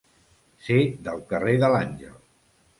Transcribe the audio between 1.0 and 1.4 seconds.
del